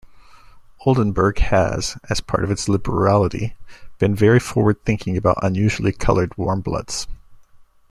[0.83, 3.53] Oldenburg has, as part of its liberality,
[3.99, 7.05] been very forward-thinking about unusually colored warmbloods.